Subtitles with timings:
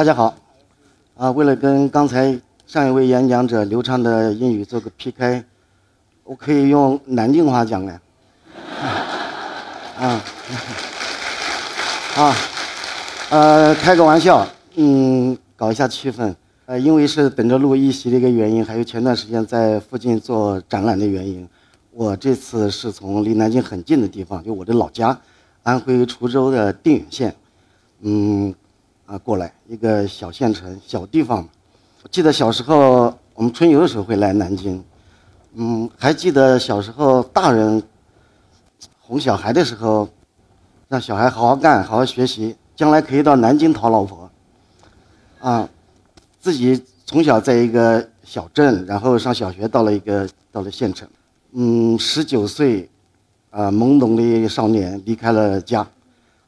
[0.00, 0.34] 大家好，
[1.14, 2.34] 啊，为了跟刚才
[2.66, 5.44] 上一位演讲者流畅的英语做个 PK，
[6.24, 8.00] 我可以用南京话讲哎。
[10.00, 10.24] 啊，
[12.16, 12.34] 啊，
[13.28, 14.46] 呃，开个玩笑，
[14.76, 16.34] 嗯，搞一下气氛。
[16.64, 21.46] 呃，因为是等着录一席的一个原因，还有前段时间在附近做展览的原因，
[21.92, 25.20] 我这次是从离南京很近的地方，就我的老家，
[25.62, 27.36] 安徽滁州的定远县，
[28.00, 28.54] 嗯，
[29.10, 31.44] 啊，过来一个小县城、小地方。
[32.04, 34.84] 我记得小时候我们春游的时候会来南京，
[35.54, 37.82] 嗯，还记得小时候大人。
[39.00, 40.08] 哄小孩的时候，
[40.86, 44.30] 让小孩好好干，好好学习，将来可以到南京讨老婆。
[45.40, 45.68] 啊，
[46.38, 51.08] 自己从小在一个小镇，然后上小学，到了一个到了县城。
[51.50, 52.88] 嗯，十九岁，
[53.50, 55.84] 啊，懵懂的少年离开了家，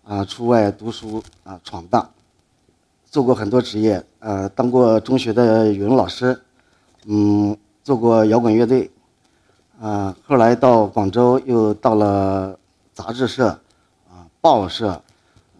[0.04, 2.08] 啊，出外读书啊，闯荡，
[3.12, 6.40] 做过很多职业，呃，当过中学的语文老师，
[7.04, 8.90] 嗯，做过摇滚乐队。
[9.78, 12.58] 啊，后来到广州，又到了
[12.94, 13.48] 杂志社，
[14.08, 15.02] 啊，报社，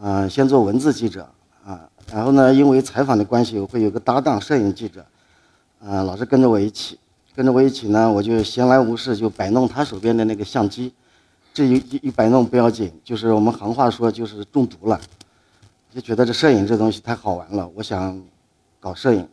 [0.01, 1.29] 啊，先做文字记者，
[1.63, 5.05] 啊，然后呢，因为采访的关系，我会有个搭档摄影记者，
[5.85, 6.99] 啊，老是跟着我一起，
[7.37, 10.95] 跟着我一起呢，我就闲来无事就摆弄他手边的那个相机，
[11.53, 14.99] 这一一摆弄不要紧，就是我们行话说就是中毒了，
[15.95, 18.21] 就觉得这摄影这东西太好玩了，我想
[18.81, 19.29] 搞摄影，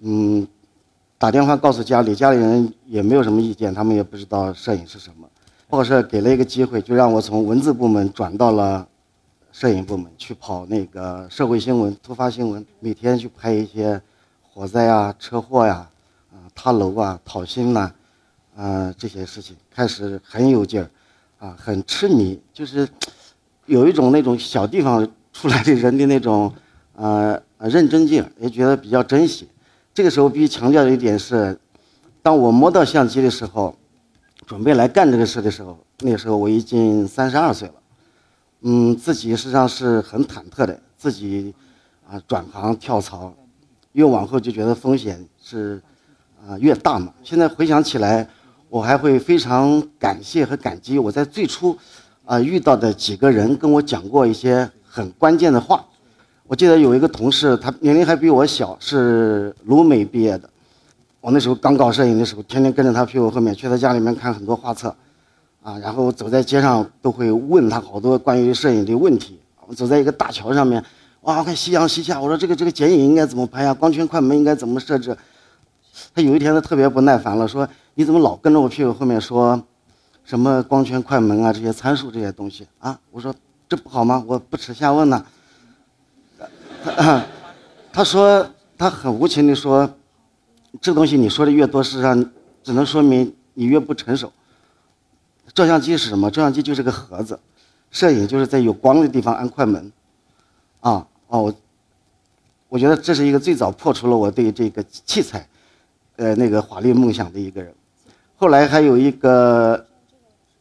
[0.00, 0.46] 嗯。
[1.20, 5.28] 打电话告诉家里，家里人也没有什么意见，他们也不知道摄影是什么。
[5.68, 8.86] 报社给了一个机会，就让我从文字部门转到了
[9.50, 14.00] 摄影部门去跑那个社会新闻、突发新闻，每天去拍一些
[14.48, 15.90] 火灾啊、车祸呀、
[16.30, 17.92] 啊塌楼啊、讨薪呐，
[18.56, 19.56] 啊这些事情。
[19.74, 20.88] 开始很有劲儿，
[21.44, 22.88] 啊很痴迷，就是
[23.66, 25.04] 有一种那种小地方
[25.38, 26.52] 出来的人的那种
[26.96, 29.48] 呃认真劲，也觉得比较珍惜。
[29.94, 31.56] 这个时候必须强调的一点是，
[32.20, 33.72] 当我摸到相机的时候，
[34.44, 37.74] 准备来干这个事的时候，那个时候我已经三十二岁了，
[38.62, 41.54] 嗯，自己实际上是很忐忑的，自己
[42.10, 43.32] 啊转行跳槽，
[43.92, 45.80] 越往后就觉得风险是
[46.44, 47.14] 啊越大嘛。
[47.22, 48.28] 现在回想起来，
[48.68, 51.78] 我还会非常感谢和感激我在最初
[52.24, 55.84] 啊遇到的几个人跟我讲过一些很关键的话。
[56.48, 60.50] 我记得有一个同事，他年龄还比我小，是鲁美毕业的。
[61.20, 64.92] 我那时候刚搞摄影的时候，天天跟着他屁股后面去他家里面看很多画册，
[65.62, 69.38] 啊，然后走在街上都会问他好多关于摄影的问题。
[69.66, 70.82] 我走在一个大桥上面，
[71.20, 73.72] 哇，我看夕阳西下，我说这个这个剪影应该怎么拍呀？
[73.72, 75.16] 光圈快门应该怎么设置？
[76.12, 79.62] 他有一天他特别不耐烦了，说你怎么老跟着我屁股后面说，
[80.24, 82.98] 什么光圈快门啊这些参数这些东西啊？
[83.10, 83.34] 我说
[83.68, 84.24] 这不好吗？
[84.26, 85.24] 我不耻下问呢。
[87.92, 88.48] 他说，
[88.78, 89.88] 他很无情地说，
[90.80, 92.30] 这东西你说的越多，事实上
[92.62, 94.32] 只能说明你越不成熟。
[95.52, 96.30] 照相机是什么？
[96.30, 97.38] 照相机就是个盒子，
[97.90, 99.92] 摄影就是在有光的地方按快门。
[100.80, 101.54] 啊，哦，我
[102.68, 105.46] 我觉得这是一个最早破除了我对这个器材，
[106.16, 107.74] 呃，那个华丽梦想的一个人。
[108.36, 109.86] 后来还有一个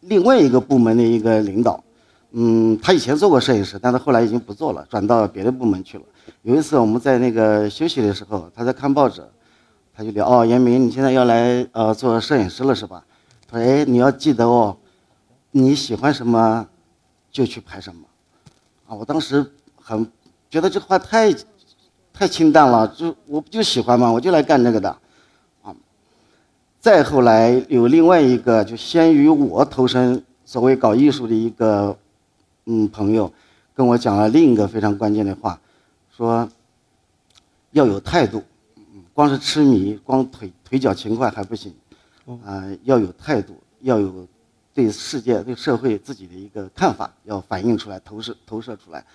[0.02, 1.82] 另外一个部门的一个领导。
[2.40, 6.04] 嗯，他以前做过摄影师，但是后来已经不做了，转到别的部门去了。
[6.44, 9.24] 有一次我们在那个休息的时候，他在看报纸，
[9.92, 13.04] 他就聊：“哦，严明，你现在要来呃做摄影师了是吧？”
[13.50, 14.78] 他说：“哎，你要记得哦，
[15.50, 16.68] 你喜欢什么，
[17.32, 18.04] 就去拍什么。”
[18.88, 19.44] 啊，我当时
[19.76, 20.08] 很
[20.48, 21.34] 觉得这话太
[22.14, 24.12] 太清淡了，就我不就喜欢嘛？
[24.12, 24.96] 我就来干这个的，
[25.64, 25.74] 啊。
[26.80, 31.98] 再后来有另外一个，就先于我投身所谓搞艺术的一个。
[32.70, 33.32] 嗯，朋友
[33.74, 35.58] 跟我讲了另一个非常关键的话，
[36.16, 36.48] 说
[37.72, 38.44] 要有态度，
[39.14, 41.74] 光是痴迷、光腿腿脚勤快还不行，
[42.44, 44.28] 啊，要有态度，要有
[44.74, 49.06] 对世界、对社会自己的一个看法，要反映出来、投射、投射出来，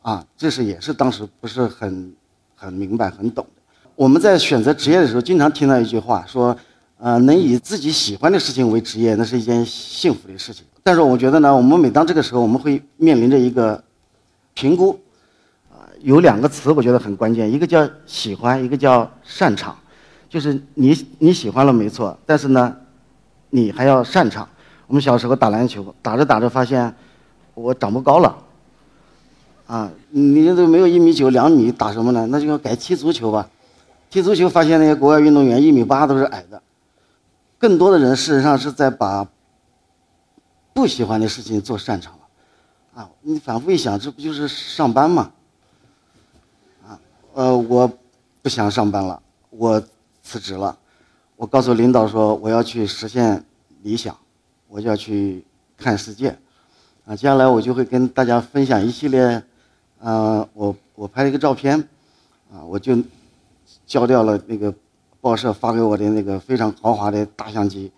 [0.00, 2.14] 啊，这是也是当时不是很
[2.56, 3.62] 很明白、很懂的。
[3.94, 6.56] 我们在选择职业的时候，经常听到一句话，说，
[7.02, 10.62] 呃，能以自己喜欢的事情为职业，那是一件幸福的事情。
[10.82, 13.82] 但是我觉得呢，我们每当这个时候，我们会面临着一个
[14.52, 15.00] 评估，
[15.70, 19.74] 啊，有两个词我觉得很关键，一个叫喜欢，一个叫擅长，
[20.28, 22.76] 就是你你喜欢了没错，但是呢，
[23.48, 24.46] 你还要擅长。
[24.86, 26.94] 我们小时候打篮球，打着打着发现
[27.54, 28.36] 我长不高了，
[29.66, 32.26] 啊，你都没有一米九两米，打什么呢？
[32.28, 33.48] 那就要改踢足球吧。
[34.10, 36.60] 踢足球发现那些国外运动员一米八都是矮的，
[37.60, 39.28] 更多的人事实上是在把。
[40.72, 45.32] 不喜欢的事情做擅长了，啊，你反复一想，这不就是上班吗？
[46.86, 46.98] 啊，
[47.34, 47.92] 呃我
[48.40, 49.20] 不想上班了，
[49.50, 49.82] 我
[50.22, 50.78] 辞职了。
[51.36, 53.44] 我告诉领导说我要去实现
[53.82, 54.16] 理想，
[54.68, 55.44] 我就要去
[55.76, 56.30] 看世界。
[57.04, 59.42] 啊，接下来我就会跟大家分享一系列，
[60.00, 61.76] 啊，我我拍了一个照片，
[62.50, 62.96] 啊，我就
[63.84, 64.72] 交掉了那个
[65.20, 67.92] 报社发给我的那个非常豪华的大相机，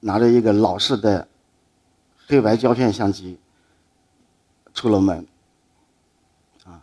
[0.00, 1.26] 拿着一个老式的
[2.26, 3.38] 黑白胶片相机
[4.74, 5.26] 出了门。
[6.64, 6.82] 啊，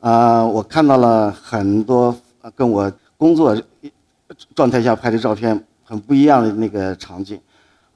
[0.00, 2.16] 啊，我看到了很多
[2.54, 3.56] 跟我工作
[4.54, 7.40] 状态下拍的照片很不一样的那个场景。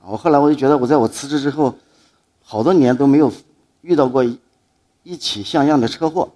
[0.00, 1.74] 啊，我后来我就觉得，我在我辞职之后。
[2.48, 3.32] 好多年都没有
[3.80, 4.24] 遇到过
[5.02, 6.30] 一起像样的车祸，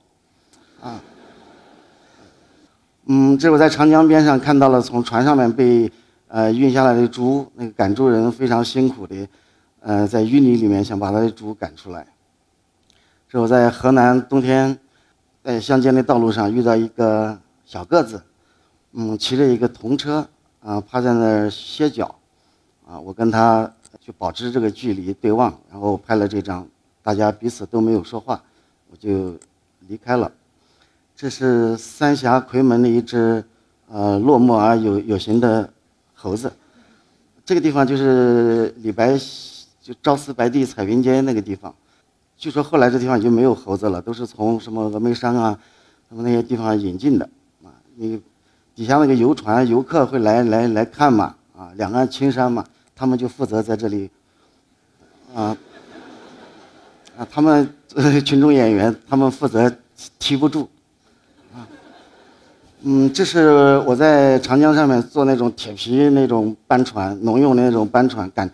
[0.83, 1.01] 啊，
[3.07, 5.91] 嗯，这我在长江边上看到了从船上面被
[6.29, 9.29] 呃运下来的猪，那个赶猪人非常辛苦的，
[9.81, 12.07] 呃，在淤泥里面想把他的猪赶出来。
[13.29, 14.79] 这我在河南冬天
[15.43, 18.23] 在乡间的道路上遇到一个小个子，
[18.93, 20.27] 嗯，骑着一个童车
[20.63, 22.15] 啊，趴在那儿歇脚，
[22.87, 23.71] 啊，我跟他。
[24.01, 26.67] 就保持这个距离对望，然后拍了这张，
[27.03, 28.41] 大家彼此都没有说话，
[28.89, 29.37] 我就
[29.89, 30.31] 离开了。
[31.21, 33.45] 这是三峡夔门的一只
[33.91, 35.71] 呃落寞而有有型的
[36.15, 36.51] 猴子。
[37.45, 39.21] 这个地方就是李白
[39.83, 41.75] 就朝辞白帝彩云间那个地方。
[42.39, 45.59] 据说后来这地方已经没有猴子了，都是从什么峨眉山啊，
[46.09, 47.29] 什么那些地方引进的
[47.63, 47.69] 啊。
[47.97, 48.19] 你
[48.75, 52.65] 底下那个游船，游客会来来来看嘛啊，两岸青山嘛。
[52.97, 54.09] 他们就负责在这里，
[55.35, 55.55] 啊，
[57.19, 57.71] 啊，他们
[58.25, 59.71] 群众演员，他们负责
[60.19, 60.67] 提不住，
[62.83, 68.51] 嗯，这是我在长江上面坐那种铁皮那种帆船，农用的那种帆船，赶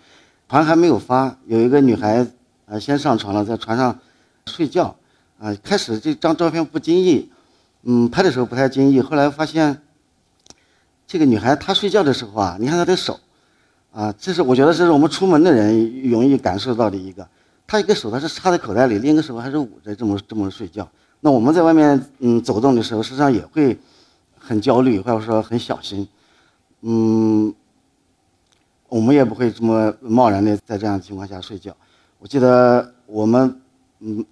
[0.49, 2.26] 船还没有发，有一个女孩
[2.67, 3.96] 啊先上船了，在船上
[4.46, 4.96] 睡觉，
[5.38, 7.31] 啊，开始这张照片不经意，
[7.84, 9.81] 嗯，拍的时候不太经意，后来发现
[11.06, 13.20] 这个女孩她睡觉的时候啊，你看她的手。
[13.93, 17.26] 啊，这是我觉得这是我们出门的人容易感受到的一个，
[17.67, 20.87] 他一个手他是插在口袋里，另一个手还是捂着这么这么睡觉。
[21.20, 23.79] 那我们在外面嗯走动的时候，实际上也会
[24.46, 26.06] 很焦虑或者说很小心，
[26.82, 27.52] 嗯，
[28.88, 31.76] 我们也不会这么贸然的在这样的情况下睡觉。
[32.19, 33.60] 我记得我们
[33.98, 34.25] 嗯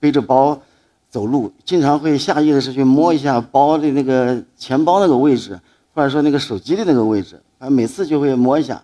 [0.00, 0.60] 背着包
[1.08, 5.58] 走路，经常会下意识去摸一下包的那个钱包那个位置，
[5.94, 8.82] 或者说那个手机的那个位置，啊，每次就会摸一下。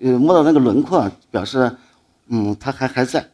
[0.00, 1.76] 呃，摸到那个轮廓，表示，
[2.28, 3.28] 嗯，他还还在，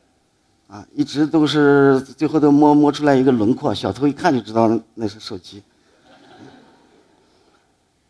[0.67, 5.63] 啊，一直都是最后都摸摸出来一个轮廓，小偷一看就知道那是手机。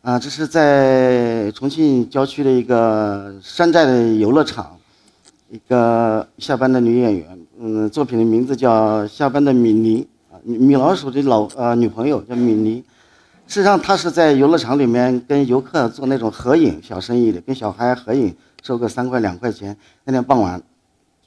[0.05, 4.77] 啊，这是在重庆郊区的一个山寨的游乐场，
[5.49, 12.83] 一个下班的女演员，嗯，作品的名字叫《下班的米妮》，啊，米老鼠的老呃女朋友叫米妮。
[13.47, 18.31] 实际上，她是在游乐场里面跟游客做那种合影小生意的，跟小孩合影，
[18.61, 19.75] 收个三块两块钱。
[20.03, 20.61] 那天傍晚，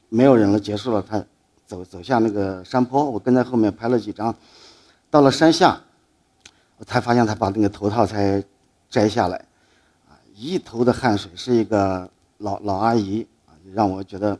[0.08, 1.20] 没有人了，结束了，他
[1.66, 4.32] 走走下那个山坡，我跟在后面拍了几张。
[5.10, 5.80] 到了山下，
[6.76, 8.40] 我才发现他把那个头套才
[8.90, 9.36] 摘下来，
[10.08, 14.38] 啊，一头的汗水，是一个老老阿姨啊，让我觉得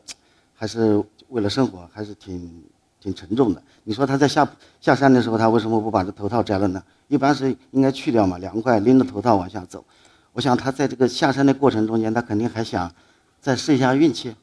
[0.54, 2.64] 还是为了生活，还是挺
[3.00, 3.62] 挺沉重的。
[3.84, 4.48] 你说他在下
[4.80, 6.82] 下山的时候，他为什么不把这头套摘了呢？
[7.08, 9.84] 一般是应该去掉嘛，凉快，拎着头套往下走。
[10.32, 12.92] 我想他在这个下山的过程中间，他肯定还想
[13.40, 14.34] 再试一下运气，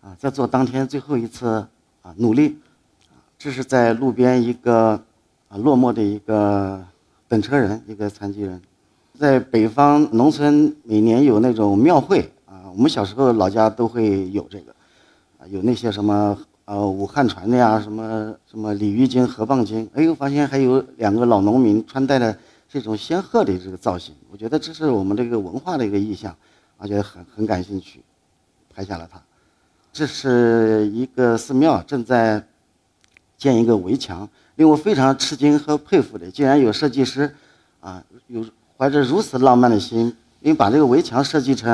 [0.00, 1.66] 啊，再做当天最后一次
[2.02, 2.58] 啊努力。
[3.38, 5.02] 这是在路边一个
[5.48, 6.82] 啊落寞的一个
[7.28, 8.60] 等车人，一个残疾人。
[9.18, 14.74] 在北方农村，每年有那种庙会啊，我们小时候老家都会有这个，
[15.38, 16.38] 啊，有那些什么。
[16.66, 22.36] 呃，武汉传的呀，什么什么鲤鱼精、河蚌精，哎呦，发现还有两个老农民穿戴的
[22.68, 26.34] 这种仙鹤的这个造型，我觉得这是我们这个文化的一个意象，
[26.76, 28.02] 而且很很感兴趣，
[28.74, 29.22] 拍下了它。
[29.92, 32.44] 这是一个寺庙正在
[33.38, 37.32] 建一个围墙，令我非常吃惊和佩服的，竟然有设计师
[37.78, 38.44] 啊，有
[38.76, 41.70] 怀着如此浪漫的心，因为把这个围墙设计成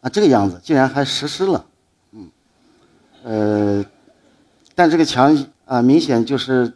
[0.00, 1.64] 啊这个样子，竟然还实施了，
[2.12, 2.30] 嗯，
[3.24, 3.84] 呃。
[4.72, 5.36] 但这个墙
[5.66, 6.72] 啊，明显就是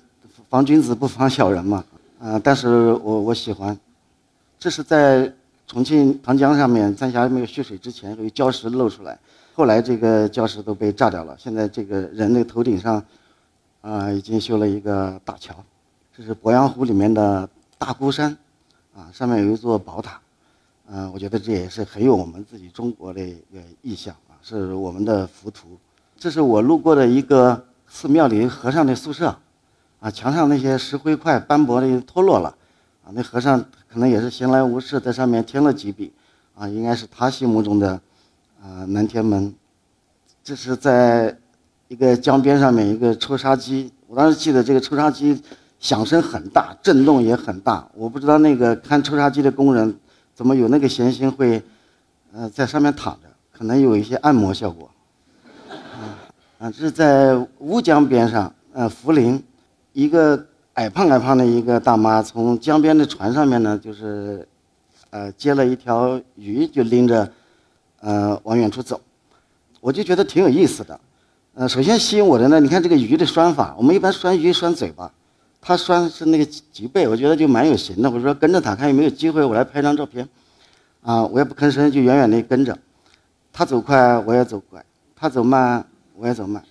[0.50, 1.82] 防君子不防小人嘛，
[2.20, 2.38] 啊！
[2.42, 3.78] 但是我我喜欢，
[4.58, 5.32] 这是在
[5.66, 9.18] 重庆长江上面，三峡没有蓄水之前，有礁石露出来，
[9.54, 11.34] 后来这个礁石都被炸掉了。
[11.38, 13.02] 现在这个人的头顶上，
[13.80, 15.54] 啊，已经修了一个大桥。
[16.14, 17.48] 这是鄱阳湖里面的
[17.78, 18.36] 大孤山，
[18.94, 20.20] 啊，上面有一座宝塔，
[20.88, 25.78] 嗯，我觉得这也是很有我们自己中国的一个意象啊，是我们的浮屠。
[26.16, 27.66] 这是我路过的一个。
[27.86, 29.36] 寺庙里和尚的宿舍，
[30.00, 32.48] 啊，墙上那些石灰块斑驳的脱落了，
[33.04, 36.12] 啊，那和尚可能也是闲来无事，在上面添了几笔，
[36.56, 38.00] 啊，应该是他心目中的
[38.60, 39.54] 啊南天门。
[40.42, 41.38] 这是在
[41.86, 45.40] 一个江边上面一个抽沙机，我当时记得这个抽沙机
[45.84, 47.86] 响声很大，震动也很大。
[47.92, 49.94] 我不知道那个看抽沙机的工人
[50.34, 51.62] 怎么有那个闲心会，
[52.32, 54.90] 呃，在上面躺着，可能有一些按摩效果。
[56.58, 59.42] 啊，这是在乌江边上，呃，涪陵，
[59.92, 64.48] 一个矮胖矮胖的一个大妈从江边的船上面呢，就是，
[65.10, 67.30] 呃，接了一条鱼，就拎着，
[68.00, 68.98] 呃，往远处走。
[69.82, 70.98] 我就觉得挺有意思的，
[71.52, 75.12] 呃，首先吸引我的呢，你看这个鱼的拴法，我们一般拴鱼拴嘴巴，
[75.66, 78.10] 他拴的是那个脊背，我觉得就蛮有型的。
[78.10, 80.28] 我说跟着他看有没有机会，我来拍张照片，
[81.02, 82.76] 啊，我也不吭声，就远远的跟着，
[83.50, 84.84] 他走快我也走快，
[85.16, 85.82] 他走慢
[86.16, 86.62] 我也走慢，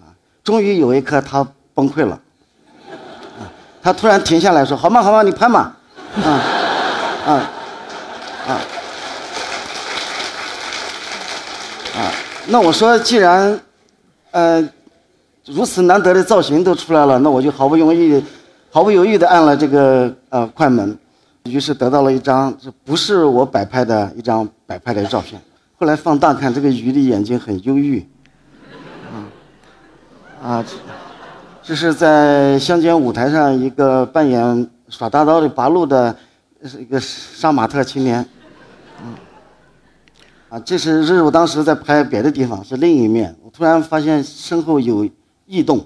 [0.00, 0.10] 啊，
[0.42, 2.20] 终于有一刻他崩溃了，
[3.38, 3.46] 啊，
[3.80, 5.76] 他突然停下来说：“好嘛好嘛，你拍嘛，
[6.16, 6.26] 啊
[7.24, 7.50] 啊，
[8.48, 8.60] 啊，
[11.94, 12.12] 啊。”
[12.48, 13.60] 那我说，既然，
[14.32, 14.68] 呃，
[15.46, 18.22] 如此难得的造型都出来了，那我就毫不犹豫、
[18.70, 20.96] 毫不犹豫地按了这个呃快门，
[21.44, 25.40] 于是得到了一张这不是我摆拍的一张摆拍的照片。
[25.76, 28.06] 后来放大看，这个鱼的眼睛很忧郁，
[30.40, 30.64] 啊，啊，
[31.60, 36.14] 这是在乡间舞台上一个扮演耍大刀的八路的，
[36.64, 38.24] 是一个杀马特青年。
[40.48, 43.34] 啊，这是这是我当时在拍别的地方，是另一面。
[43.42, 45.08] 我突然发现身后有
[45.46, 45.84] 异动，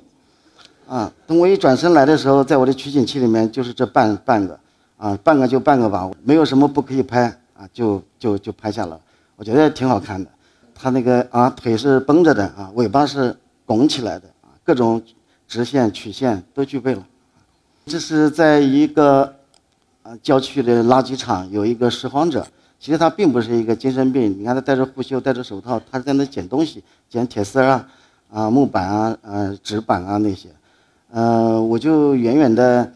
[0.89, 4.59] 啊，等我一转身来的时候，在我的取景器里面就是这半半个，
[4.97, 9.01] 啊，半个就半个吧，没有什么不可以拍，啊，就就就拍下了。
[9.37, 10.31] 我觉得挺好看的。
[10.75, 13.35] 他那个啊，腿是绷着的啊，尾巴是
[13.65, 15.03] 拱起来的啊，各种
[15.49, 17.07] 直线曲线都具备了。
[17.87, 19.35] 这是在一个
[20.03, 22.47] 啊郊区的垃圾场，有一个拾荒者。
[22.79, 27.89] 其实他并不是一个精神病，你看他戴着护袖，戴着手套，他在那捡东西，捡铁丝啊，
[28.37, 30.51] 啊木板啊，呃纸板啊那些，
[31.11, 32.93] 呃我就远远的，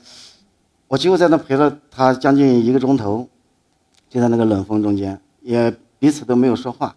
[0.86, 3.26] 我几乎在那陪了他将近一个钟头，
[4.10, 6.94] 就在那个冷风中间，也彼此都没有说话，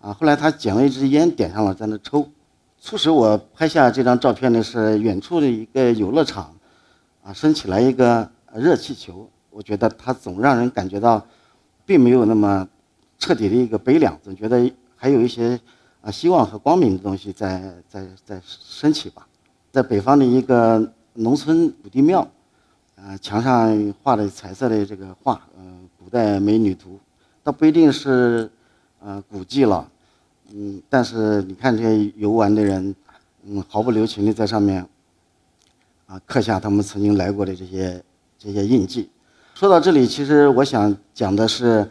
[0.00, 2.26] 啊后来他捡了一支烟点上了，在那抽，
[2.80, 6.50] 促使我拍下这张照片的是远处的一个游乐场，
[7.22, 11.22] 啊升起来一个热气球，我觉得它总让人感觉到。
[11.84, 12.66] 并没有那么
[13.18, 15.58] 彻底的一个悲凉，总觉得还有一些
[16.02, 19.26] 啊希望和光明的东西在在在升起吧。
[19.70, 22.20] 在北方的一个农村土地庙，
[22.96, 26.98] 啊墙上画的彩色的这个画，嗯，古代美女图，
[27.42, 28.50] 倒不一定是
[29.00, 29.88] 呃古迹了，
[30.52, 32.94] 嗯，但是你看这些游玩的人，
[33.44, 34.86] 嗯，毫不留情的在上面
[36.06, 38.04] 啊刻下他们曾经来过的这些
[38.38, 39.08] 这些印记。
[39.54, 41.88] 说到这里，其实我想讲的是，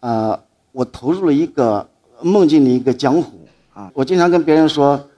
[0.00, 0.38] 呃，
[0.70, 1.86] 我投入了一个
[2.22, 3.90] 梦境的一个江湖啊。
[3.94, 5.08] 我经常跟别人说，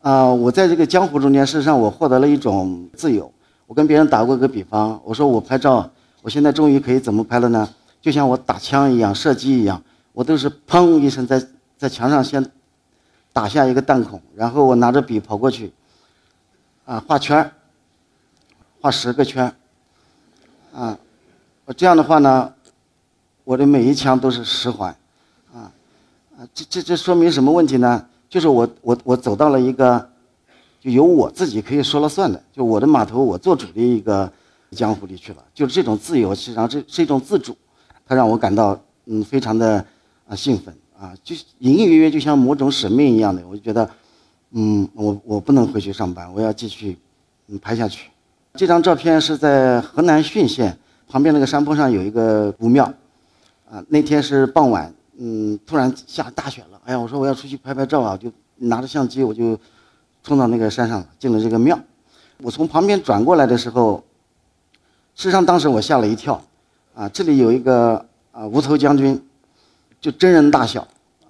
[0.00, 3.32] 啊，我在这个江湖中间，事实上我获得了一种自由。
[3.66, 5.90] 我跟别人打过一个比方，我说我拍照，
[6.20, 7.68] 我现在终于可以怎么拍了呢？
[8.00, 11.42] 就像我打枪一样，射击一样，我都是砰一声在
[11.78, 12.44] 在墙上先
[13.32, 15.72] 打下一个弹孔，然后我拿着笔跑过去，
[16.84, 17.50] 啊，画圈
[18.80, 19.54] 画十个圈
[20.74, 20.98] 啊，
[21.76, 22.52] 这样的话呢，
[23.44, 24.94] 我的每一枪都是十环，
[26.54, 28.04] 这这这说明什么问题呢？
[28.28, 30.08] 就是我我我走到了一个，
[30.80, 34.30] 就由我自己可以说了算的，就我的码头我做主的一个
[34.70, 35.44] 江湖里去了。
[35.54, 37.56] 就是这种自由，实际上这是一种自主，
[38.06, 39.84] 它让我感到嗯非常的
[40.26, 43.88] 啊兴奋啊，就隐隐约约就像某种使命一样的，我就觉得，
[44.52, 46.96] 嗯，我我不能回去上班，我要继续
[47.48, 48.08] 嗯拍下去。
[48.54, 52.84] 这张照片是在河南浚县旁边那个山坡上有一个古庙，
[53.70, 59.56] 啊，那天是傍晚，嗯，突然下大雪了，哎呀，我说我要出去拍拍照啊，就拿着相机我就
[60.24, 61.78] 冲到那个山上进了这个庙。
[62.38, 64.02] 我从旁边转过来的时候，
[65.14, 66.42] 事实上当时我吓了一跳，
[66.92, 69.22] 啊，这里有一个啊无头将军，
[70.00, 70.80] 就真人大小，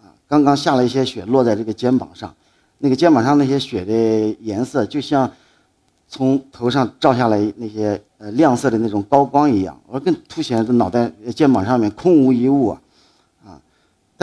[0.00, 2.34] 啊，刚刚下了一些雪落在这个肩膀上，
[2.78, 5.30] 那个肩膀上那些雪的颜色就像。
[6.08, 12.78] 从头上照下来那些呃亮色的那种高光一样，而更凸显的脑袋肩膀上面空无一物，啊，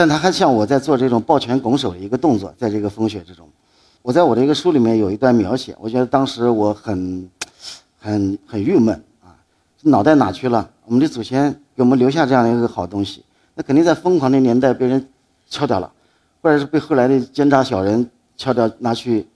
[0.00, 3.46] 但他还像我在做这种抱拳拱手的一个动作，在这个风雪之中，
[4.00, 7.28] 我在我的一个书里面有一段描写，我觉得当时我很
[7.98, 9.36] 很很郁闷啊，
[9.82, 10.66] 脑袋哪去了？
[10.86, 13.22] 我们的祖先给我们留下这样的一个好东西，
[13.54, 15.06] 那肯定在疯狂的年代被人
[15.50, 15.92] 敲掉了，
[16.40, 19.28] 或者是被后来的奸诈小人敲掉拿去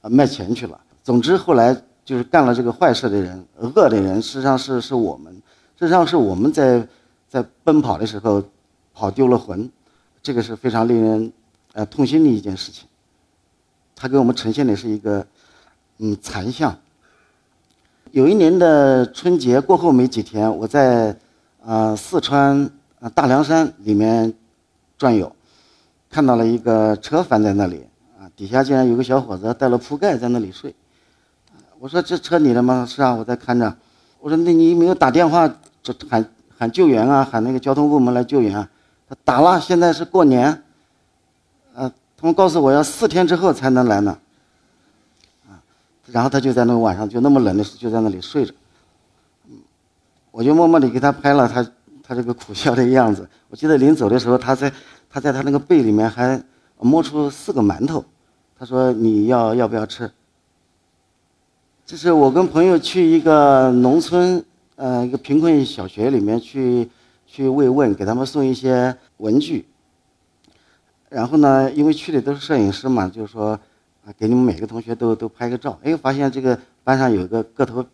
[0.00, 0.76] 啊卖钱去了。
[1.04, 1.72] 总之，后来
[2.04, 5.32] 就是干了这个坏事的人、恶的人，实际上是是我们，
[5.78, 6.84] 实际上是我们在
[7.28, 8.42] 在奔跑的时候
[8.92, 9.70] 跑丢了魂，
[10.26, 11.32] 这个是非常令人
[11.72, 12.88] 呃痛心的一件事情。
[13.94, 15.24] 他给我们呈现的是一个
[15.98, 16.76] 嗯残像。
[18.10, 21.16] 有一年的春节过后没几天，我在
[21.64, 22.68] 呃四川
[22.98, 24.34] 呃大凉山里面
[24.98, 25.30] 转悠，
[26.10, 27.86] 看到了一个车翻在那里
[28.18, 30.74] 啊，底下竟然有个小伙子带了铺盖在那里睡。
[31.78, 32.84] 我说这车你的吗？
[32.84, 33.76] 是啊，我在看着。
[34.18, 35.46] 我说那你没有打电话，
[35.84, 36.28] 就喊
[36.58, 38.68] 喊救援啊，喊那个交通部门来救援啊。
[39.08, 40.62] 他打了，现在是过年，
[41.74, 44.18] 呃，他们告诉我要四天之后才能来呢。
[45.48, 45.62] 啊，
[46.06, 48.52] 然后他就在那个晚上就那么冷的时候就在那里睡着。
[50.30, 51.66] 我就默默地给他拍了他
[52.02, 53.28] 他这个苦笑的样子。
[53.48, 54.72] 我记得临走的时候，他在
[55.08, 56.42] 他在他那个被里面还
[56.78, 58.04] 摸出四个馒头，
[58.58, 60.10] 他说你要要不要吃？
[61.86, 64.44] 这是我跟朋友去一个农村，
[64.74, 66.90] 呃，一个贫困小学里面去
[67.26, 69.66] 去慰问，给他们送一些文具。
[71.08, 73.58] 然后呢，因为去的都是摄影师嘛，就是说，
[74.04, 75.78] 啊，给你们每个同学都都拍个照。
[75.82, 77.84] 哎，发现这个班上有一个个头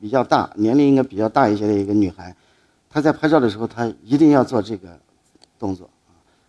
[0.00, 2.34] 比较大，年龄应该比较大一些的一个女孩，
[2.90, 4.98] 她在拍照的时候，她一定要做这个
[5.58, 5.88] 动作。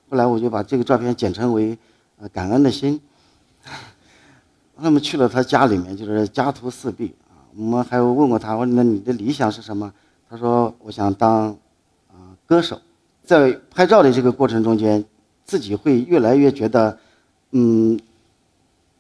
[0.10, 1.78] 后来我就把这个照片剪成为
[2.34, 3.00] 感恩的心。
[4.82, 7.44] 那么去了他家里面，就是家徒四壁啊。
[7.56, 9.94] 我们还有问过他，我说那你的理想是什么？
[10.30, 11.56] 他说我想当
[12.50, 12.82] 歌手。
[13.24, 15.06] 在拍照的这个过程中间，
[15.46, 16.98] 自己会越来越觉得，
[17.52, 18.00] 嗯，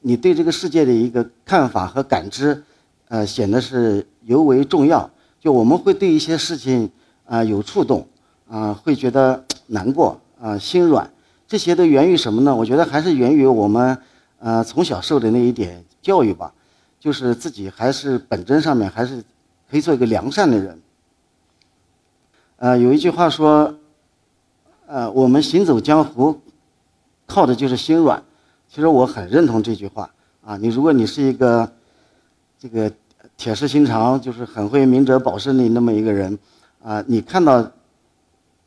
[0.02, 2.64] 你对这个世界的一个看法和感知，
[3.08, 5.10] 呃，显得是尤为重要。
[5.40, 6.92] 就我们会对一些事情
[7.26, 8.08] 啊有触动
[8.48, 11.12] 啊，会觉得难过啊，心软。
[11.48, 12.56] 这些都源于什么呢？
[12.56, 13.98] 我觉得还是源于我们。
[14.42, 16.54] 呃，从小受的那一点教育吧，
[16.98, 19.22] 就是自己还是本真上面还是
[19.70, 20.80] 可以做一个良善的人。
[22.62, 23.74] 呃，有一句话说，
[24.86, 26.42] 呃，我们行走江湖，
[27.26, 28.22] 靠的就是心软。
[28.68, 30.12] 其实我很认同这句话
[30.44, 30.58] 啊。
[30.58, 31.72] 你如果你是一个
[32.60, 32.92] 这个
[33.38, 36.38] 铁石心肠，就是很会明哲保身的那么一个人
[36.84, 37.66] 啊，你看到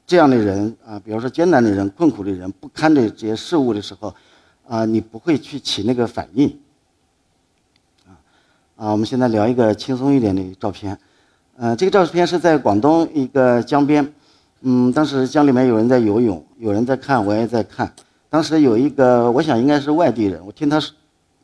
[0.06, 4.14] 这样的人啊，比如说艰难的人、困苦的人、不堪的这些事物的时候。
[4.68, 6.48] 啊，你不会去起那个反应，
[8.06, 8.14] 啊，
[8.76, 10.98] 啊，我们现在聊一个轻松一点的照片，
[11.62, 14.12] 呃，这个照片是在广东一个江边，
[14.62, 17.88] 嗯，当时江里面有人在游泳，有人在看，我也在看。
[18.28, 20.82] 当时有一个，我想应该是外地人，我听他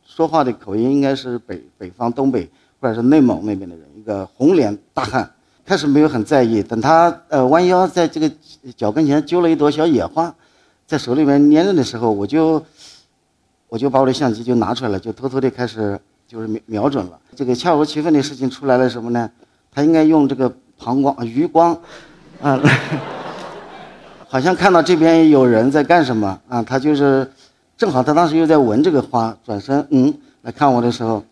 [0.05, 2.49] 说话的口音应该是北北方东北
[2.81, 5.31] 或者是内蒙那边的人，一个红脸大汉。
[5.65, 8.29] 开始没有很在意，等他呃弯腰在这个
[8.75, 10.35] 脚跟前揪了一朵小野花，
[10.85, 12.61] 在手里面捏着的时候，我就。
[13.69, 17.17] 我就把我的相机就拿出来了，就偷偷的开始就是瞄瞄准了。
[17.35, 19.29] 这个恰如其分的事情出来了什么呢？
[19.79, 21.71] 他应该用这个膀光余光，
[22.41, 22.59] 啊，
[24.27, 26.61] 好像看到这边有人在干什么啊？
[26.61, 27.25] 他就是
[27.77, 31.23] 正好他当时又在闻这个花，转身嗯来看我的时候，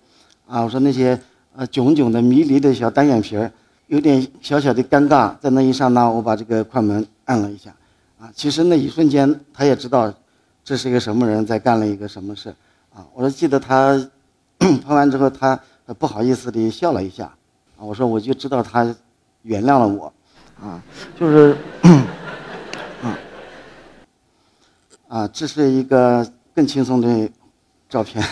[0.47, 1.19] 啊，我说那些
[1.57, 3.51] 呃炯炯的迷离的小单眼皮儿，
[3.87, 5.35] 有点小小的尴尬。
[5.41, 7.69] 在那一刹那，我把这个快门按了一下，
[8.17, 10.13] 啊，其实那一瞬间他也知道。
[10.63, 12.49] 这是一个什么人在干了一个什么事
[12.95, 13.03] 啊？
[13.13, 14.01] 我说记得他
[14.57, 15.59] 拍完之后，他
[15.99, 17.29] 不好意思的笑了一下。
[17.79, 18.95] 我说我就知道他
[19.43, 20.11] 原谅了我
[20.61, 20.81] 啊，
[21.19, 21.55] 就是
[23.01, 23.19] 啊
[25.07, 27.29] 啊，这是一个更轻松的
[27.87, 28.23] 照片。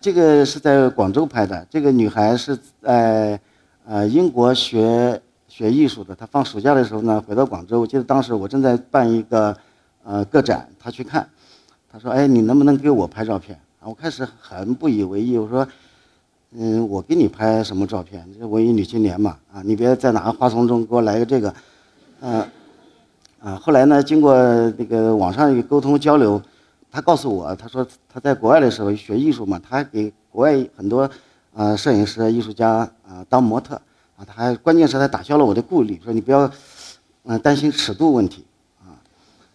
[0.00, 3.38] 这个是在广州拍的，这个女孩是在
[3.84, 6.16] 呃英国学学艺术的。
[6.16, 7.80] 她放暑假的时候呢，回到广州。
[7.80, 9.54] 我记得当时我正在办一个
[10.02, 11.28] 呃个展，她去看。
[11.92, 15.36] 她说：“哎，你能不能给我拍照片？”，我开始很不以为意。
[15.36, 15.68] 我说
[16.52, 18.26] ：“嗯，我给你拍什么照片？
[18.36, 21.54] 这文艺女青年嘛，啊，你别在哪个花丛中给我来个这个，
[22.20, 22.44] 嗯，
[23.38, 24.34] 啊。”后来呢，经过
[24.76, 26.42] 那个网上一个沟通交流，
[26.90, 31.08] 他告诉我，他说他在国外的时候学艺术嘛，他给国外很多
[31.54, 33.80] 啊摄影师、艺术家啊当模特
[34.16, 36.50] 啊，他还关键是他打消了我的顾虑，说你不要
[37.26, 38.44] 嗯担心尺度问题
[38.80, 38.98] 啊。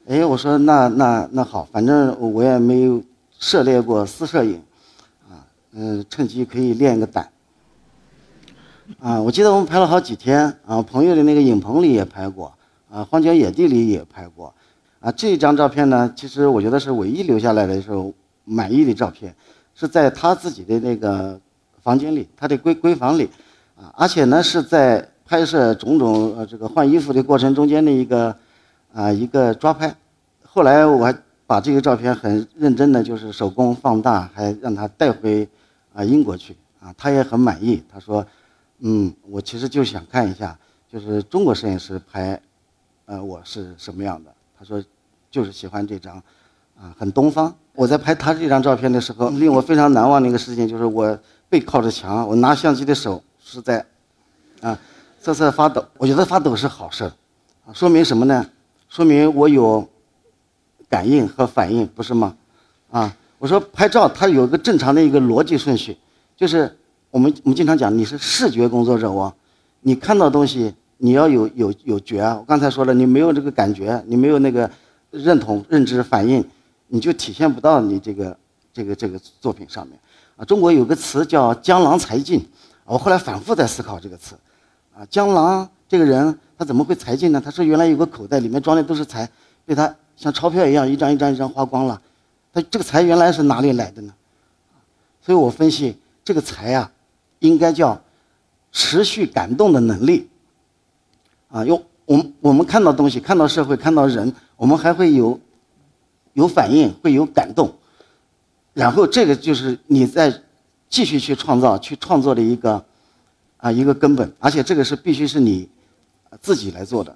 [0.07, 3.03] 哎，我说那那那好，反正我也没有
[3.37, 4.61] 涉猎过私摄影，
[5.75, 7.29] 嗯，趁机可以练个胆。
[8.99, 12.53] 啊，我记得我们拍了好几天，啊，朋友的那个影棚里也拍过，
[12.89, 14.53] 啊，荒郊野地里也拍过，
[14.99, 18.13] 啊，这张照片呢，其实我觉得是唯一留下来的时候
[18.45, 19.35] 满意的照片，
[19.73, 21.39] 是在他自己的那个
[21.81, 23.29] 房间里，他的闺闺房里，
[23.75, 28.35] 啊，而且呢是在拍摄种种呃这个换衣服的过程中间的一个。
[28.93, 29.93] 啊，一个抓拍，
[30.41, 31.13] 后来我还
[31.45, 35.45] 把这个照片很认真的就是手工放大，还让他带回
[35.95, 36.93] 啊英国去啊。
[36.95, 37.81] 他也很满意。
[37.91, 38.23] 他说，
[38.79, 40.55] 嗯，我其实就想看一下，
[40.91, 42.39] 就是中国摄影师拍，
[43.05, 44.31] 呃，我是什么样的。
[44.59, 44.83] 他说，
[45.31, 46.21] 就是喜欢这张，
[46.77, 47.55] 啊，很东方。
[47.73, 51.17] 我在拍他这张照片的时候，令我非常难忘的一个事情就是我
[51.49, 53.85] 背靠着墙，我拿相机的手是在，
[54.61, 54.77] 啊，
[55.19, 55.83] 瑟瑟发抖。
[55.97, 57.03] 我觉得发抖是好事
[57.65, 58.49] 啊，说明什么呢？
[58.87, 59.89] 说明我有
[60.87, 62.37] 感应和反应，不是吗？
[62.91, 65.97] 啊，我说拍照它有一个正常的一个逻辑顺序。
[66.35, 66.73] 就是
[67.11, 69.33] 我们我们经常讲，你是视觉工作者哦，
[69.81, 72.35] 你看到东西，你要有有有觉啊。
[72.37, 74.69] 我刚才说了，你没有这个感觉，你没有那个
[75.11, 76.43] 认同、认知、反应，
[76.87, 78.37] 你就体现不到你这个
[78.73, 79.97] 这个这个作品上面。
[80.35, 82.45] 啊，中国有个词叫“江郎才尽”，
[82.83, 84.35] 我后来反复在思考这个词。
[84.93, 87.41] 啊，江郎这个人他怎么会才尽呢？
[87.43, 89.29] 他说原来有个口袋，里面装的都是财，
[89.65, 92.01] 被他像钞票一样一张一张一张花光了。
[92.55, 94.13] 他这个财原来是哪里来的呢？
[95.21, 95.97] 所以我分析。
[96.23, 96.91] 这个才啊，
[97.37, 98.01] 应该叫
[98.71, 100.27] 持续感动的能力
[101.49, 101.63] 啊。
[101.63, 105.39] 用我们我们看到东西，看到社会，看到人，我们还会有
[106.33, 107.71] 有反应，会有感动。
[108.73, 110.33] 然后这个就是你在
[110.89, 112.83] 继续去创造、去创作的一个
[113.57, 115.69] 啊一个根本，而且这个是必须是你
[116.41, 117.15] 自己来做的，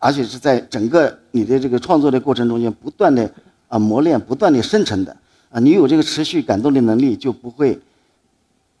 [0.00, 3.32] 而且是在整个你的这个创作的过程中间不断的
[3.70, 5.16] 啊磨练、不断的生成的
[5.48, 5.58] 啊。
[5.58, 7.80] 你有这个持续感动的能力，就不会。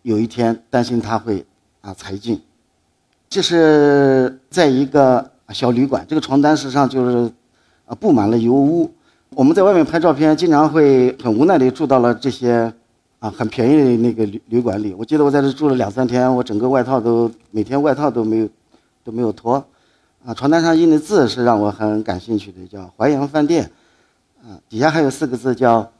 [0.02, 1.44] 有一天担心他会
[1.82, 2.40] 啊财尽，
[3.28, 7.30] 这是在一个小旅馆，这个床单实际上就是
[7.84, 8.90] 啊布满了油污。
[9.34, 12.72] 我们在外面拍照片，经常会很无奈地住到了这些
[13.18, 14.94] 啊很便宜的那个旅旅馆里。
[14.94, 18.48] 我记得我在这住了两三天，我整个外套都每天外套都没有
[19.04, 19.62] 都没有脱，
[20.24, 23.70] 啊床单上印的字是让我很感兴趣的，叫淮阳饭店，
[24.42, 25.90] 嗯底下还有四个字叫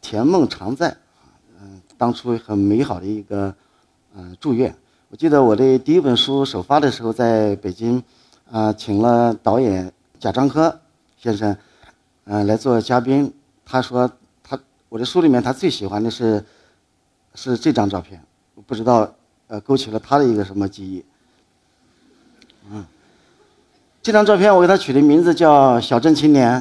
[0.00, 0.96] 甜梦常在。
[1.60, 3.54] 嗯当初很美好的一个，
[4.14, 4.74] 嗯，祝愿。
[5.10, 8.02] 我记得我的第一本书首发的时候，在北京，
[8.50, 10.80] 啊，请了导演贾樟柯
[11.18, 11.54] 先生，
[12.24, 13.30] 嗯，来做嘉宾。
[13.66, 14.10] 他说
[14.42, 14.58] 他
[14.88, 16.42] 我的书里面他最喜欢的是，
[17.34, 18.22] 是这张照片。
[18.66, 19.12] 不知道
[19.48, 21.04] 呃勾起了他的一个什么记忆。
[22.70, 22.84] 嗯，
[24.00, 26.60] 这张照片我给他取的名字叫《小镇青年》。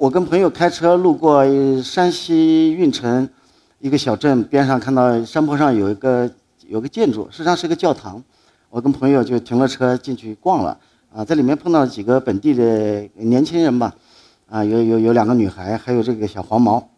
[0.00, 1.44] 我跟朋友开车路过
[1.82, 3.28] 山西运城。
[3.80, 6.30] 一个小镇边上看到山坡上有一个
[6.68, 8.22] 有个建筑，实际上是个教堂。
[8.70, 10.78] 我跟朋友就停了车进去逛了，
[11.12, 13.92] 啊，在里面碰到几个本地的年轻人吧，
[14.48, 16.88] 啊，有有有两个女孩，还有这个小黄毛，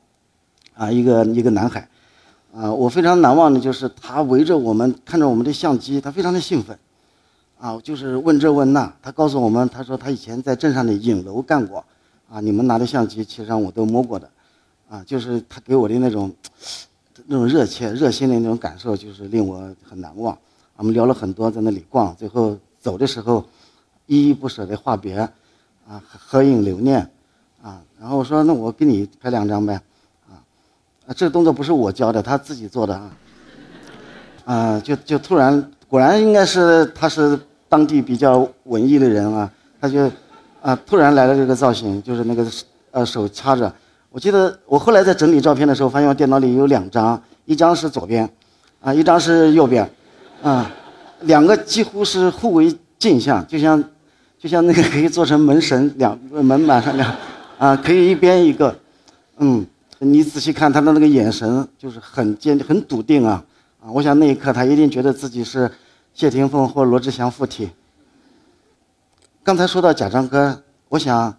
[0.74, 1.88] 啊，一个一个男孩，
[2.54, 6.78] 啊，我非常难忘的就是他围着我们看着我们的相机，他非常的兴奋，
[7.58, 11.82] 啊，就是问这问那，他告诉我们，他说他以前在镇上的影楼干过，
[12.30, 14.30] 啊，你们拿的相机其实上我都摸过的。
[14.88, 16.32] 啊，就是他给我的那种，
[17.26, 20.36] 那种热切、热心的那种感受，就是令我很难忘。
[20.74, 23.44] 我们聊了很多，在那里逛，最后走的时候，
[24.06, 25.16] 依依不舍的话别，
[25.86, 27.08] 啊，合影留念，
[27.62, 29.74] 啊，然后我说那我给你拍两张呗，
[30.28, 30.42] 啊，
[31.06, 33.10] 啊，这个动作不是我教的，他自己做的啊，
[34.44, 37.38] 啊，就就突然，果然应该是他是
[37.68, 40.10] 当地比较文艺的人啊，他就，
[40.62, 42.46] 啊，突然来了这个造型，就是那个
[42.90, 43.73] 呃手掐着。
[44.11, 48.29] 我记得我后来在整理照片的时候，发现我电脑里有两张，一张是左边，
[48.81, 49.88] 啊，一张是右边，
[50.42, 50.70] 啊，
[51.20, 53.83] 两个几乎是互为镜像，就像，
[54.38, 57.14] 就像那个 可以做成门神两门板上两，
[57.57, 58.77] 啊，可以一边一个，
[59.38, 59.64] 嗯，
[60.01, 63.42] 你仔细看他的那个眼神，就是很坚很笃定啊，
[63.83, 65.70] 啊，我想那一刻他一定觉得自己是
[66.12, 67.70] 谢霆锋或罗志祥附体。
[69.42, 71.35] 刚才说到贾樟柯，我想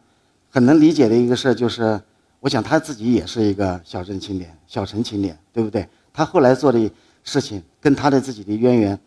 [0.49, 1.99] 很能理解的一个事就是。
[2.39, 5.87] 我想他自己也是一个小镇青年、小城青年，对不对？
[6.11, 6.91] 他后来做的
[7.23, 8.99] 事情跟他的自己的渊源、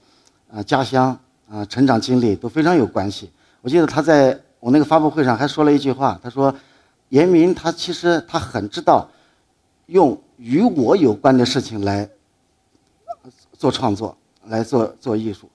[0.53, 1.19] 啊家乡、
[1.51, 3.29] 啊成长经历都非常有关系。
[3.61, 6.55] 我记得他在我那个发布会上还说了一句话，他说
[7.11, 9.11] ：“严明他其实他很知道
[9.87, 12.09] 用与我有关的事情来
[13.55, 15.51] 做创作、来做做艺术。”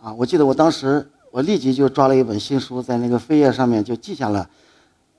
[0.00, 1.04] 啊，我记得我当时
[1.36, 4.48] 我立即就抓了一本新书，在那个扉页上面就记下了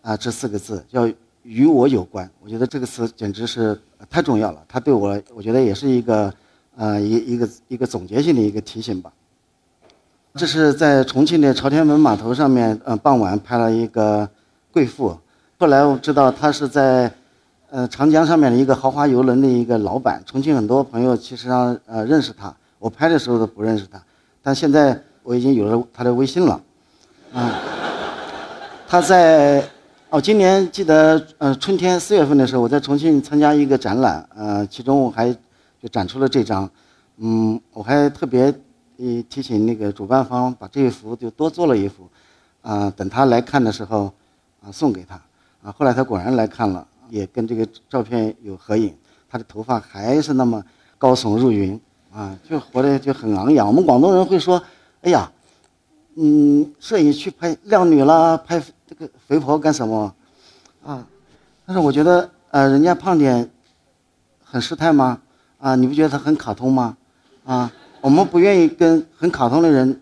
[0.01, 1.07] 啊这四个字，叫。
[1.43, 4.61] 与我有关，我觉得这个词简直是太重要了。
[4.67, 6.33] 它对我，我觉得也是一个，
[6.75, 9.09] 呃，一一个一个总结性的一个提醒吧。
[10.33, 14.29] 这是在重庆的朝天门码头上面，呃，傍晚拍了一个
[14.73, 15.17] 贵妇。
[15.57, 17.09] 后来我知道他是在，
[17.69, 20.21] 呃，长江上面的一个豪华游轮的一个老板。
[20.25, 24.03] 重庆很多朋友其实上呃认识他，我拍的时候都不认识他，
[24.41, 26.61] 但现在我已经有了他的微信了，
[27.33, 27.59] 啊，
[28.87, 29.61] 他在。
[30.09, 35.29] 哦，今年记得，呃，春天四月份的时候，我在重庆参加一个展览，呃，其中我还
[35.81, 36.69] 就展出了这张，
[37.17, 38.45] 嗯，我还特别
[38.99, 42.07] 呃提醒那个主办方把这一幅就多做了一幅，
[42.61, 44.09] 啊，等他来看的时候，
[44.65, 45.15] 啊送给他，
[45.61, 48.95] 啊，后来他果然来看了，也跟这个照片有合影，
[49.29, 50.63] 他的头发还是那么
[50.97, 51.77] 高耸入云，
[52.13, 53.67] 啊，就活得就很昂扬。
[53.67, 54.63] 我们广东人会说，
[55.07, 55.31] 哎呀，
[56.15, 60.13] 嗯，摄影去拍靓女啦，拍这个肥婆干什么？
[60.85, 61.07] 啊，
[61.65, 63.49] 但是我觉得，呃，人家胖点，
[64.43, 65.21] 很失态吗？
[65.59, 66.97] 啊，你不觉得他很卡通吗？
[67.45, 70.01] 啊，我们不愿意跟很卡通的人，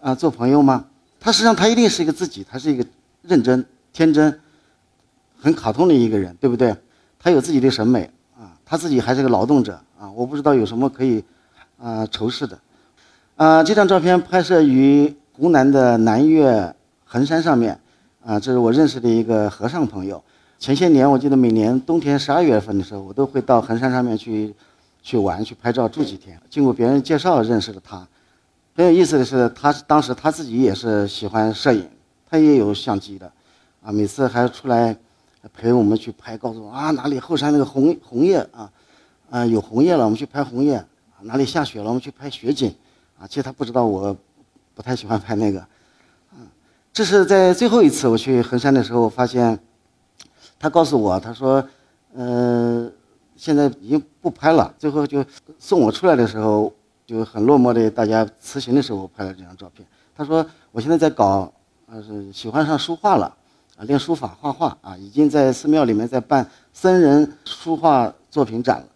[0.00, 0.84] 啊，做朋友吗？
[1.20, 2.84] 他实际上他一定是一个自己，他是一个
[3.22, 4.40] 认真、天真、
[5.40, 6.76] 很卡通的一个人，对不对？
[7.20, 11.22] 他有自己的审美啊，他自己还是个劳动者啊，我不知道有什么可以，
[11.78, 12.58] 啊，仇视的。
[13.36, 17.78] 啊，这张照片拍摄于湖南的南岳衡山上面，
[18.24, 20.22] 啊，这是我认识的一个和尚朋友。
[20.58, 24.54] 前些年我记得每年冬天十二月份的时候，我都会到衡山上面去。
[25.06, 28.08] 去玩去拍照住几天，经过别人介绍认识了他。
[28.74, 31.86] 很有意思的是，他当时他自己也是喜欢摄影，
[32.30, 33.30] 他也有相机的，
[33.82, 34.96] 啊，每次还出来
[35.52, 38.72] 陪我们去拍，告诉我啊哪里后山那个红红叶啊，
[39.28, 40.80] 啊有红叶了，我们去拍红叶；
[41.20, 42.74] 哪里下雪了，我们去拍雪景。
[43.18, 44.16] 啊，其实他不知道我
[44.74, 45.66] 不太喜欢拍那个，
[46.92, 49.58] 这是在最后一次我去衡山的时候发现，
[50.58, 51.66] 他告诉我，他说，
[52.14, 52.90] 呃。
[53.36, 55.22] 现在已经不拍了，最后就
[55.58, 56.72] 送我出来的时候
[57.04, 59.84] 就很落寞的，大家辞行的时候拍了这张照片。
[60.16, 61.52] 他说我现在在搞，
[61.86, 62.00] 呃，
[62.32, 63.26] 喜欢上书画了，
[63.76, 68.86] 啊，练书法画画啊，已经在寺庙里面在办僧人书画作品展了。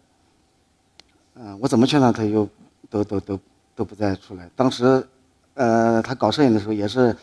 [1.35, 2.47] 嗯，我怎么劝他，他又
[2.89, 3.37] 都都都
[3.79, 4.49] 都不再出来。
[4.57, 5.07] 当时，
[5.53, 7.15] 呃，他搞摄影的时候也是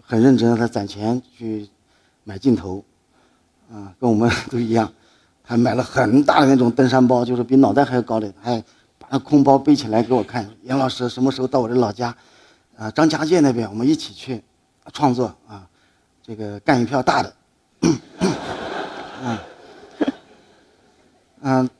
[0.00, 1.68] 很认真，他攒钱去
[2.24, 2.82] 买镜头，
[3.70, 4.90] 啊，跟我们 都一样。
[5.42, 8.58] 还买了很大的那种登山包，就是比脑袋还要高的，还
[8.98, 10.48] 把那空包背起来给我看。
[10.62, 12.16] 严老师什么时候到我的老家，
[12.78, 14.42] 啊，张家界那边，我们一起去
[14.94, 15.68] 创作啊，
[16.22, 17.34] 这个干一票大的。
[17.82, 19.38] 嗯，
[21.42, 21.70] 嗯，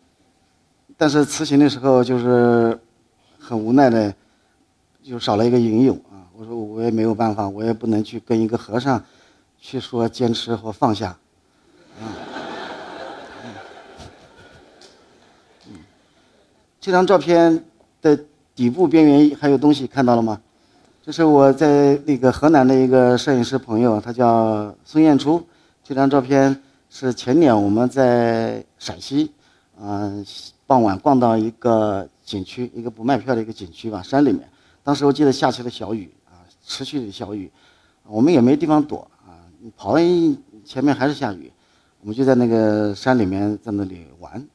[0.99, 2.79] 但是辞行的时候就是
[3.49, 4.15] 很无奈的，
[5.03, 6.29] 就少了一个影友啊。
[6.37, 9.03] 我说我也没有办法，我也不能去跟一个和尚
[9.59, 11.17] 去说坚持或放下。
[16.79, 17.65] 这张照片
[18.03, 18.19] 的
[18.55, 20.39] 底部边缘还有东西，看到了吗？
[21.03, 25.43] 这是我在那个河南的一个摄影师朋友，他叫孙彦初。
[25.83, 29.33] 这张照片是前年我们在陕西，
[29.81, 30.23] 嗯，
[30.67, 34.47] 傍晚逛到一个景区，一个不卖票的一个景区吧，山里面。
[34.83, 37.51] 当时我记得下起了小雨啊，持续的小雨，
[38.05, 39.41] 我们也没地方躲啊，
[39.79, 41.51] 跑一前面还是下雨，
[42.03, 44.47] 我们就在那个山里面在那里玩。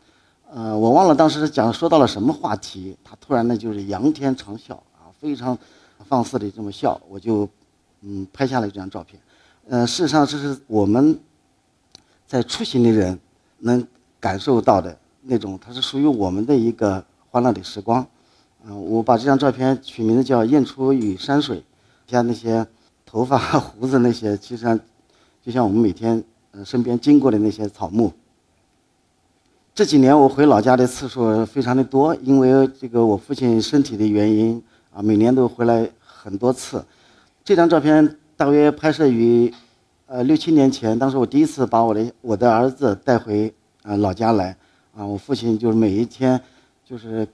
[0.52, 5.58] 呃，我忘了当时讲说到了什么话题，他突然呢就是仰天长啸啊，非常
[6.06, 7.50] 放肆的这么笑，我就
[8.02, 9.20] 嗯拍下了这张照片。
[9.68, 11.20] 呃，事实上这是我们
[12.28, 13.20] 在出行的人
[13.58, 13.84] 能
[14.20, 18.06] 感受到的那种，它是属于我们的一个欢乐的时光。
[18.64, 21.58] 嗯，我把这张照片取名字叫《燕出与山水》，
[22.06, 22.64] 像那些
[23.08, 24.80] 头发 胡子那些，其实
[25.42, 28.14] 就像我们每天呃身边经过的那些草木。
[29.74, 34.62] 这几年我回老家的次数非常的多，因为这个我父亲身体的原因
[34.94, 36.86] 啊，每年都回来很多次。
[37.44, 39.52] 这张照片大约拍摄于
[40.06, 44.56] 呃六七年前，当时我第一次把我的我的儿子带回啊老家来
[44.96, 46.40] 啊，我父亲就是每一天
[46.86, 47.28] 就是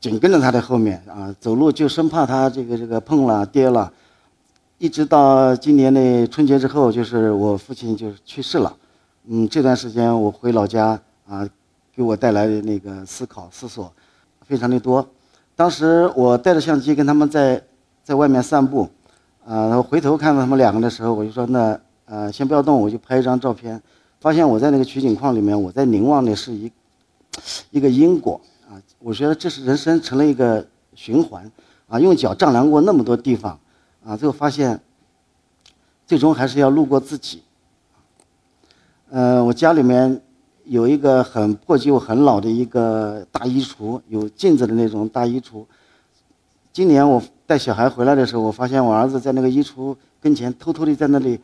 [0.00, 3.92] 紧跟着他的后面啊，走路就生怕他这个这个碰了跌了，
[4.78, 8.76] 一直到今年的春节之后，就是我父亲就是去世了。
[9.26, 11.48] 嗯，这段时间我回老家啊。
[11.98, 13.92] 给我带来的那个思考思索，
[14.46, 15.04] 非常的多。
[15.56, 17.60] 当时我带着相机跟他们在
[18.04, 18.88] 在外面散步，
[19.44, 23.82] 啊，然后回头看到他们两个的时候，我就说那呃先不要动，我就拍一张照片。
[24.20, 26.70] 发现我在那个取景框里面，我在凝望的是一
[27.72, 28.80] 一个因果啊。
[28.98, 31.50] 我觉得这是人生成了一个循环
[31.88, 33.58] 啊，用脚丈量过那么多地方
[34.04, 34.80] 啊，最后发现
[36.06, 37.42] 最终还是要路过自己。
[39.10, 40.20] 呃，我家里面。
[40.70, 45.64] 有一个很破旧、很老的一个大衣橱，有镜子的那种大衣橱。
[46.74, 51.40] 今年我带小孩回来的时候，我发现我儿子在那个衣橱跟前偷偷的在那里，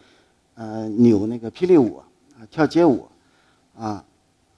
[0.57, 2.03] 呃，扭那个霹雳舞，
[2.39, 3.09] 啊，跳街舞，
[3.79, 4.05] 啊，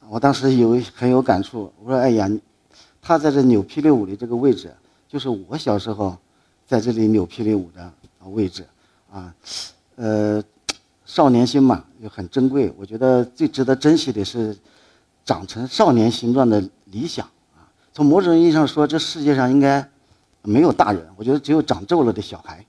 [0.09, 1.73] 我当时有很有感触。
[1.85, 2.29] 我说：“哎呀，
[3.07, 4.75] 他在这扭霹雳舞的这个位置，
[5.07, 6.17] 就是我小时候
[6.67, 7.93] 在这里扭霹雳舞的
[8.31, 8.67] 位置，
[9.13, 9.35] 啊，
[9.95, 10.43] 呃。”
[11.07, 12.75] 少年心嘛，就很珍贵。
[12.77, 14.59] 我觉得最值得珍惜的是
[15.25, 17.63] 长成少年形状的理想啊。
[17.93, 19.89] 从某种意义上说，这世界上应该
[20.43, 22.67] 没有大人，我觉得只有长皱了的小孩。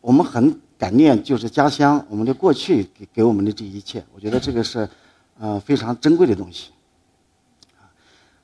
[0.00, 4.88] 我们很感念，就是家乡，我们的过去给给我们的这一切，我觉得这个是，
[5.40, 6.70] 呃，非常珍贵的东西。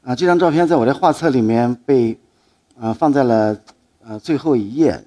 [0.02, 2.18] 啊，这张照片在我的画册里面被，
[2.80, 3.54] 呃，放在了
[4.02, 4.98] 呃最后一页。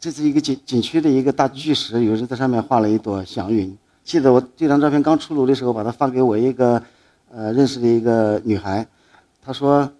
[0.00, 3.76] 这是一个景景区的一个大巨石，有人在上面画了一朵祥云。
[4.02, 6.82] 记得我这张照片刚出炉的时候，把它发给我一个
[7.30, 8.86] 呃认识的一个女孩，
[9.42, 9.90] 她说：“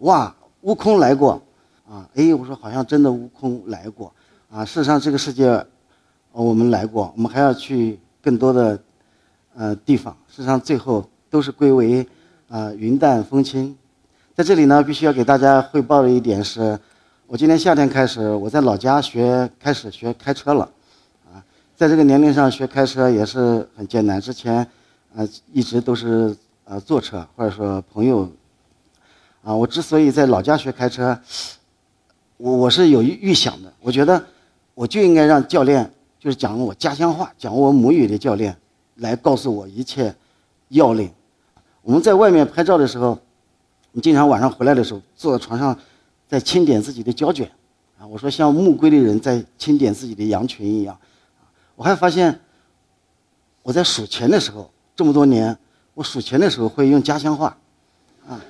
[0.00, 1.40] 哇，悟空来过
[1.86, 4.10] 啊！”哎，我说好像真的悟空来过
[4.50, 4.64] 啊。
[4.64, 5.62] 事实上，这个世界
[6.32, 8.78] 我们来过，我们还要去更多的
[9.54, 10.16] 呃地方。
[10.26, 12.06] 事实上，最后都是归为。
[12.54, 13.74] 啊，云淡风轻，
[14.32, 16.78] 在这里呢，必须要给大家汇报的一点是，
[17.26, 20.70] 我今年夏天开始，我在老家学开始学开车了，
[21.26, 21.42] 啊，
[21.74, 24.20] 在这个年龄上学开车也是很艰难。
[24.20, 24.64] 之前，
[25.16, 28.30] 呃，一直都是呃坐车或者说朋友，
[29.42, 31.18] 啊，我之所以在老家学开车，
[32.36, 34.24] 我我是有预想的，我觉得
[34.74, 35.90] 我就应该让教练
[36.20, 38.56] 就是讲我家乡话、讲我母语的教练
[38.98, 40.14] 来告诉我一切
[40.68, 41.10] 要领。
[41.84, 43.18] 我们在外面拍照的时候，
[43.92, 45.78] 你经常晚上回来的时候坐在床上，
[46.26, 47.46] 在清点自己的胶卷，
[47.98, 50.98] 啊，我说像木归的人在清点自己的羊群一样，
[51.76, 52.40] 我还发现，
[53.62, 55.54] 我在数钱的时候，这么多年，
[55.92, 57.54] 我数钱的时候会用家乡话，
[58.26, 58.40] 啊，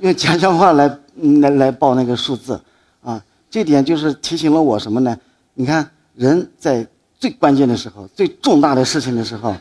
[0.00, 0.98] 用家乡话来
[1.40, 2.60] 来来报那个数字，
[3.02, 5.18] 啊，这点就是提醒了我什么呢？
[5.54, 6.86] 你看人在
[7.18, 9.56] 最关键的时候、最重大的事情的时候。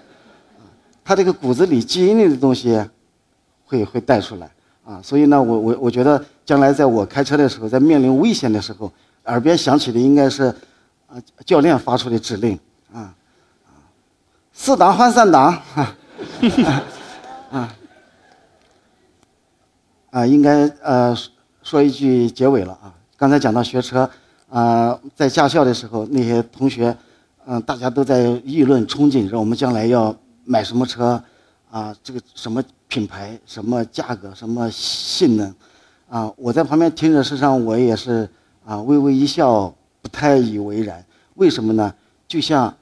[1.07, 2.77] 他这个骨子里基因里的东西，
[3.63, 4.51] 会会带出来。
[4.83, 8.91] 啊，所以呢，我我我觉得将来在我开车的时候，在面临危险的时候，
[9.23, 10.53] 耳边响起的应该是，
[11.07, 11.15] 啊，
[11.45, 12.59] 教练发出的指令。
[12.91, 13.15] 啊，
[13.63, 13.71] 啊
[14.51, 15.57] 四档换三档，
[17.51, 17.73] 啊，
[20.11, 21.15] 啊，应该呃
[21.63, 24.09] 说一句结尾了啊，刚才讲到学车
[24.49, 26.93] 啊，在驾校的时候，那些同学，
[27.45, 30.13] 嗯，大家都在议论憧憬着我们将来要。
[30.49, 31.21] 买什么车，
[31.69, 35.53] 啊，这个什么品牌、什么价格、什么性能，
[36.07, 38.29] 啊，我在旁边听着，事实上我也是
[38.65, 41.05] 啊，微微一笑，不太以为然。
[41.35, 41.93] 为什么呢？
[42.29, 42.73] 就像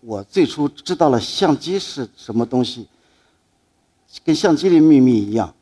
[0.00, 2.88] 我最初知道了相机是什么东西，
[4.24, 5.54] 跟相机的秘密一样，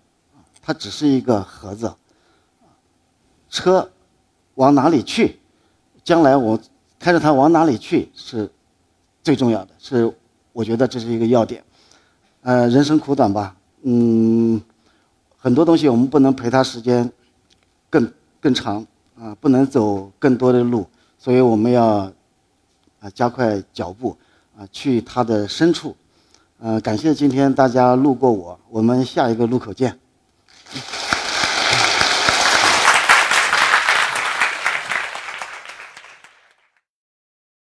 [0.62, 1.92] 它只是一个盒子。
[3.50, 3.90] 车
[4.54, 5.40] 往哪里去，
[6.04, 6.60] 将来我
[7.00, 8.48] 开着它往哪里去是
[9.24, 10.14] 最重要的，是。
[10.58, 11.62] 我觉得这是一个要点，
[12.42, 14.60] 呃，人生苦短吧，嗯，
[15.36, 17.08] 很多东西我们不能陪他时间
[17.88, 18.84] 更更长
[19.16, 20.84] 啊，不能走更多的路，
[21.16, 22.12] 所以我们要
[22.98, 24.16] 啊加快脚步
[24.58, 25.94] 啊去他的深处，
[26.58, 29.96] 呃，感谢今天大家路过我，我们下一个路口见。